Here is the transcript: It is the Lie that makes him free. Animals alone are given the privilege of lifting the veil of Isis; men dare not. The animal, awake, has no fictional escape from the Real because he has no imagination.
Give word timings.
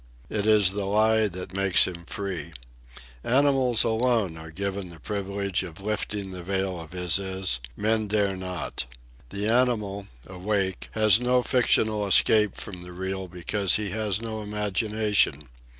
It 0.31 0.47
is 0.47 0.71
the 0.71 0.85
Lie 0.85 1.27
that 1.27 1.53
makes 1.53 1.85
him 1.85 2.05
free. 2.05 2.53
Animals 3.23 3.83
alone 3.83 4.35
are 4.35 4.49
given 4.49 4.89
the 4.89 4.99
privilege 4.99 5.61
of 5.61 5.79
lifting 5.79 6.31
the 6.31 6.41
veil 6.41 6.79
of 6.79 6.95
Isis; 6.95 7.59
men 7.77 8.07
dare 8.07 8.35
not. 8.35 8.87
The 9.29 9.47
animal, 9.47 10.07
awake, 10.25 10.89
has 10.93 11.19
no 11.19 11.43
fictional 11.43 12.07
escape 12.07 12.55
from 12.55 12.81
the 12.81 12.93
Real 12.93 13.27
because 13.27 13.75
he 13.75 13.91
has 13.91 14.19
no 14.19 14.41
imagination. 14.41 15.43